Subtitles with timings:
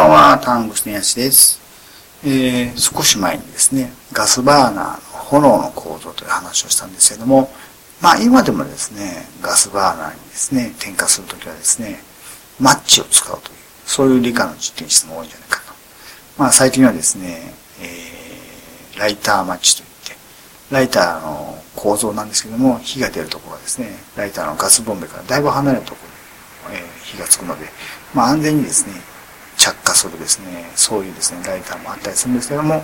[0.00, 1.60] ばんは、タングステンヤシです。
[2.24, 7.50] えー、少し前にですね、ガスバーナーの炎の構造という話をしたんですけども、
[8.00, 12.02] まあ今でもですね、ガスバーナーにですね、点火するときはですね、
[12.58, 15.74] マッチを使うという、そういう理科の実験室も多いんじゃないかと。
[16.38, 20.16] まあ最近はですね、えー、ライターマッチといって、
[20.70, 25.98] ライターの構造なんですけども、火が出るところはですね、ライターのガスボンベからだいぶ離れたとこ
[26.64, 27.66] ろに、えー、火がつくので、
[28.14, 29.09] まあ安全にですね、
[29.60, 32.82] 着火するですね、そういうですね、ライターもあったりするんですけども、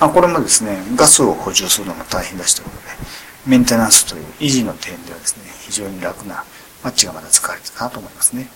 [0.00, 2.88] まあ、これもですね、ガスを補充するのが大変だしということで、
[3.46, 6.44] メンテナンスという維持の点ではですね、非常に楽な
[6.82, 8.48] マッチがまだ使われてるかなと思いますね。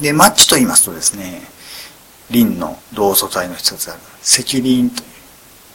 [0.00, 1.42] で、マッチと言いますとですね、
[2.30, 5.08] リンの同素体の一つである赤リンという、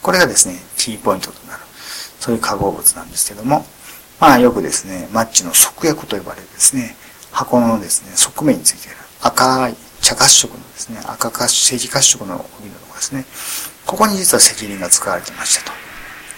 [0.00, 1.62] これがですね、キーポイントとなる、
[2.20, 3.66] そういう化合物なんですけども、
[4.18, 6.96] まあよくですね、マッチの側薬と呼ばれるですね、
[7.32, 13.24] 箱のですね、側面についている赤い茶褐色のですね、赤褐色、赤褐色の帯のとこですね。
[13.86, 15.72] ここに実は赤リンが使われてましたと。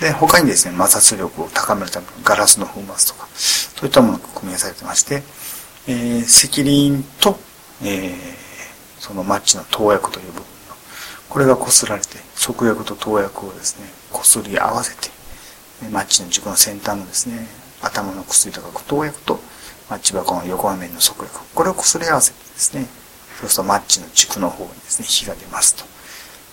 [0.01, 5.23] で、他にですね、摩擦力を高めるためのガラスの粉末とか、そういったものが組み合わされてまして、
[5.89, 7.39] えー、赤リンと、
[7.83, 8.15] えー、
[9.01, 10.47] そのマッチの投薬という部分の、
[11.29, 15.11] これが擦られて、側薬と投薬をですね、擦り合わせて、
[15.91, 17.49] マッチの軸の先端のですね、
[17.83, 19.41] 頭の薬とか投薬と、
[19.91, 22.87] マッチ箱の横画面の側薬、これを擦り合わせてですね、
[23.41, 25.84] そうするとマッチの軸の方にですね、火が出ますと。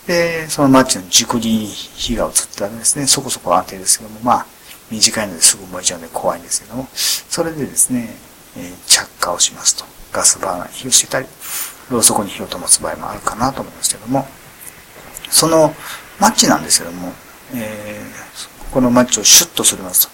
[0.08, 4.46] で、そのマッチの軸に火が移ったらですね、そこそこ安定ですけども、まあ、
[4.92, 8.16] 短いのですぐ燃えちゃうので怖いんですけども、それでですね、
[8.58, 9.86] えー、着火をしますと。
[10.12, 11.28] ガスバーナーに火をしてたり、
[11.90, 14.28] ろうそくに火を灯す場合もあるかなと思いますけども、
[15.30, 15.74] その
[16.20, 17.12] マッチなんですけども、
[17.56, 20.08] えー、このマッチをシュッとすります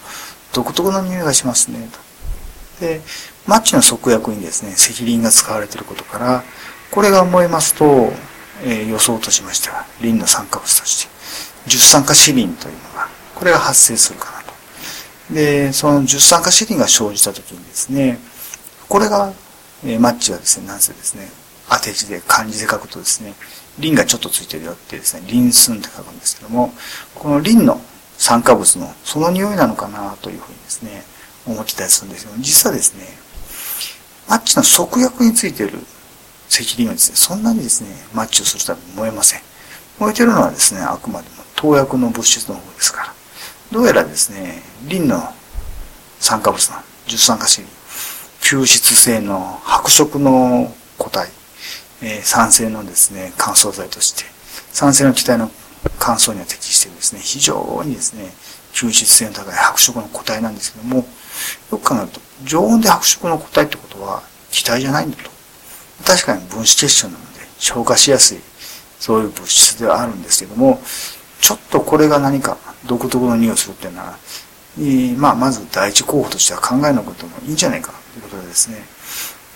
[0.54, 2.09] と、独特の匂いがしますね、と。
[2.80, 3.02] で、
[3.48, 6.44] マッチの側薬にですね、赤リンが使われていることから、
[6.92, 8.12] これが燃えますと、
[8.64, 11.10] えー、予想としましては、リンの酸化物として、
[11.68, 14.54] 十酸化シリンというのが、これが発生するかなと。
[15.34, 18.20] で、その十酸化シリンが生じたときにですね、
[18.88, 19.34] これが、
[19.86, 21.30] えー、マッチはですね、なぜですね、
[21.70, 23.34] 当て字で漢字で書くとですね、
[23.78, 26.73] リンがちょっとついてるよってですね、リンスンって書くんですけども、
[27.16, 27.80] このリンの
[28.18, 31.04] 酸化物のその匂いなのかなというふうにですね、
[31.45, 33.05] 思ってたりするんですけど、実はですね、
[34.27, 35.80] マッチの側薬についてる
[36.50, 39.42] 赤リンはですね、そんなにですね、マッチをするために燃えません。
[40.00, 43.14] 燃えてるのはですね、あくまでも投薬の物質の方ですから。
[43.72, 45.22] どうやらですね、リンの
[46.20, 47.70] 酸化物の十酸化シリン、
[48.42, 51.30] 吸湿性の白色の固体、
[52.02, 54.23] え、酸性のですね、乾燥剤として、
[54.71, 55.52] 酸性の気体の
[55.98, 58.32] 乾燥には適してるですね、非常にですね、
[58.73, 65.39] 吸湿性の高い白色の固体なんですけども、よく考えると、常温で白色の固体ってことは気体じゃないんだと。
[66.06, 68.39] 確かに分子結晶なので消化しやすい
[69.00, 70.80] そういう物質ではあるんですけども
[71.42, 74.18] ちょっとこれが何か独特の匂いをするっていうのは、
[74.78, 78.78] えー、まあまず第一候補としては考えなこともいいんじゃないかということでですね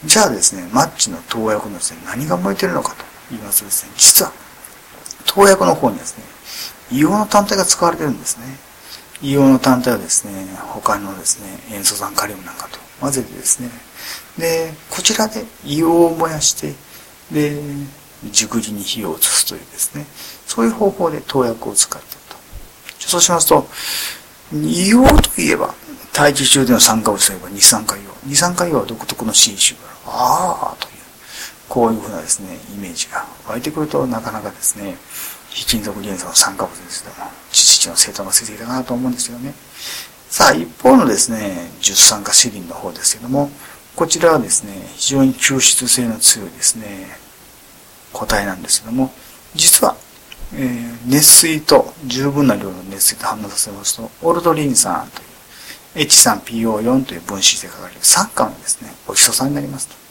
[0.05, 4.31] じゃあですねマッチの投薬のですね何が燃えてるのかと言いますとですね実は
[5.33, 6.23] 投薬の方にですね
[6.91, 8.45] 硫黄の単体が使われてるんですね。
[9.21, 13.69] 硫黄の単体はですね他のですね塩素酸カリウムなんかと混ぜてですね。
[14.37, 16.73] でこちらで硫黄を燃やして
[17.31, 17.59] で
[18.31, 20.05] 熟理に火を移すというですね
[20.45, 22.35] そういう方法で投薬を使っていると。
[22.99, 23.67] そうしますと
[24.53, 25.73] 硫黄といえば
[26.13, 28.29] 大気中での酸化物といえば二酸化硫黄。
[28.29, 29.79] 二酸化硫黄は独特の新種。
[29.79, 30.92] があるああと。
[31.73, 34.95] こういうふうなですねイメージが湧いてくるとなかなかですね
[35.49, 39.53] 非金属元素の酸化物ですけども知識の生徒がついていたかなと思うんですけどね
[40.29, 43.49] さあ一方のですね十酸化シリンの方ですけども
[43.95, 46.85] こちらはですね、非常に吸湿性の強いですね、
[48.11, 49.11] 個体なんですけども、
[49.53, 49.95] 実は、
[50.55, 55.07] えー、熱水と十分な量の熱水と反応させますと、オルドリン酸
[55.93, 60.02] という H3PO4 という分子で書かれる酸化のですね、オキソ酸になりますと。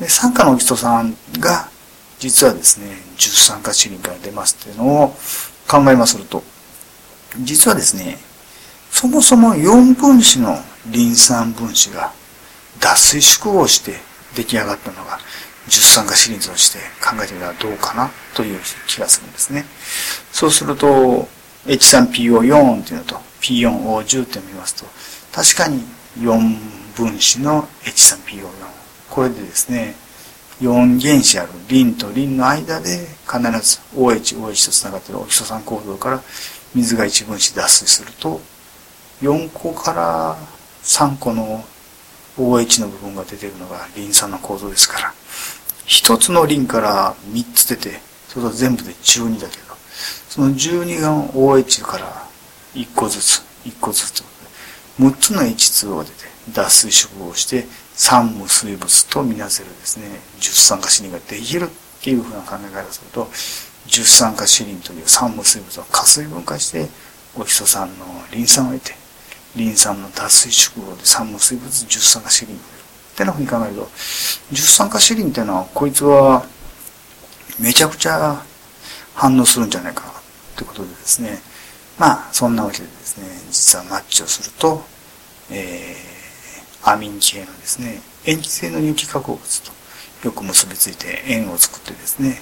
[0.00, 1.68] で酸化のオキソ酸が、
[2.18, 5.16] 実はですね、重酸化シリンから出ますというのを
[5.68, 6.42] 考えますると、
[7.40, 8.18] 実はですね、
[8.90, 12.12] そもそも4分子のリン酸分子が
[12.78, 13.94] 脱水縮合して
[14.36, 15.18] 出来上がったのが
[15.68, 19.64] 十酸化シリーズとして考えてみたらどうかなという気がするんですね。
[20.32, 21.28] そうすると
[21.66, 24.86] H3PO4 っていうのと P4O10 って見ますと
[25.32, 25.84] 確かに
[26.18, 28.81] 4分子の H3PO4
[29.12, 29.94] これでですね
[30.62, 36.22] 4原子あるリンとリンの間で必ず OH、OH とつながっているオキソ酸構造から
[36.74, 38.40] 水が1分子脱水すると
[39.20, 40.36] 4個から
[40.82, 41.62] 3個の
[42.38, 45.14] OH の部分が出てるのがリン酸の構造ですから、
[45.84, 49.74] 一つの輪から三つ出て、そうすると全部で12だけど、
[50.28, 52.26] その12が OH から
[52.74, 54.24] 一個ずつ、一個ずつ、
[54.98, 56.14] 6つの H2 が出て、
[56.52, 60.06] 脱水食をして酸無水物とみなせるですね、
[60.40, 61.68] 十酸化シリンができるっ
[62.02, 63.28] ていうふうな考え方をすると、
[63.86, 66.88] 十酸化シリンという酸無水物を加水分化して、
[67.36, 68.94] オキソ酸のリン酸を得て、
[69.56, 72.60] リン酸の脱水縮合で酸無水物十酸化シリンっ
[73.16, 73.88] てなふうに考えると、
[74.52, 76.46] 十酸化シリンっていうのは、こいつは
[77.58, 78.42] めちゃくちゃ
[79.14, 80.12] 反応するんじゃないかなっ
[80.56, 81.38] てことでですね、
[81.98, 84.82] まあ、そんなわけでですね、実はマッチをすると、
[85.50, 86.11] えー、
[86.84, 89.72] アミン系のですね、塩基性の有機化合物と
[90.24, 92.40] よく結びついて塩を作ってですね、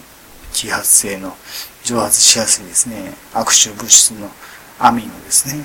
[0.52, 1.36] 揮発性の
[1.84, 4.28] 蒸発しやすいですね、悪臭物質の
[4.78, 5.64] アミンをですね、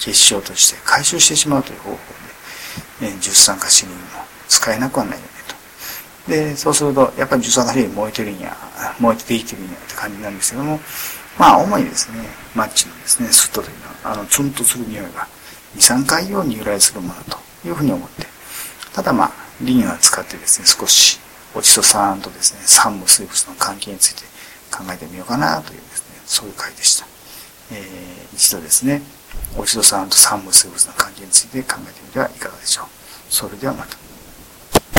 [0.00, 1.96] 結晶として回収してしまうという方法
[3.00, 4.00] で、えー、十酸化シリンも
[4.48, 5.28] 使えなくはないよね
[6.26, 6.30] と。
[6.30, 8.56] で、そうすると、やっぱり十酸化シリン燃えてるんや、
[9.00, 10.78] 燃えてできてるんやって感じなんですけども、
[11.38, 12.18] まあ、主にですね、
[12.54, 15.26] マッチのですね、スッとというのは、あの、ツンとする匂いが、
[15.74, 18.26] 二酸化硫黄に由来するものというふうに思って、
[18.92, 19.30] ただまあ、
[19.60, 21.18] リンを使ってですね、少し、
[21.54, 24.22] オチソ酸とですね、酸無水物の関係について
[24.70, 27.06] 考えてみようかなというですね、そういう回でした。
[27.72, 29.02] えー、一度ですね、
[29.56, 32.86] オチソ酸と酸無水物の関係について考えてみてはいかがでしょう。
[33.30, 34.03] それではまた。